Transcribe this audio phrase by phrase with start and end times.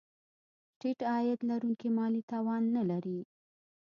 [0.79, 3.19] ټیټ عاید لرونکي مالي توان نه لري.